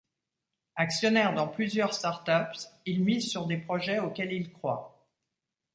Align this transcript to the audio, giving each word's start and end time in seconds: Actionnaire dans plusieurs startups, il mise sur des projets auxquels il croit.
Actionnaire 0.77 1.35
dans 1.35 1.47
plusieurs 1.47 1.93
startups, 1.93 2.67
il 2.87 3.03
mise 3.03 3.29
sur 3.29 3.45
des 3.45 3.57
projets 3.57 3.99
auxquels 3.99 4.33
il 4.33 4.51
croit. 4.51 5.05